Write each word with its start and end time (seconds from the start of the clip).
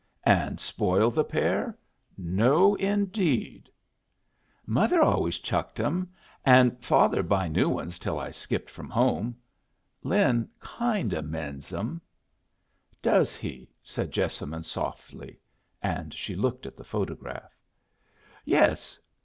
"And 0.25 0.59
spoil 0.59 1.11
the 1.11 1.23
pair? 1.23 1.77
No, 2.17 2.73
indeed!" 2.73 3.69
"Mother 4.65 4.99
always 4.99 5.37
chucked 5.37 5.79
'em, 5.79 6.11
an' 6.43 6.75
father'd 6.77 7.29
buy 7.29 7.47
new 7.47 7.69
ones 7.69 7.99
till 7.99 8.17
I 8.17 8.31
skipped 8.31 8.67
from 8.71 8.89
home. 8.89 9.37
Lin 10.01 10.49
kind 10.59 11.13
o' 11.13 11.21
mends 11.21 11.71
'em." 11.71 12.01
"Does 13.03 13.35
he?" 13.35 13.69
said 13.83 14.09
Jessamine, 14.11 14.63
softly. 14.63 15.39
And 15.83 16.15
she 16.15 16.35
looked 16.35 16.65
at 16.65 16.77
the 16.77 16.83
photograph. 16.83 17.55
"Yes. 18.43 18.97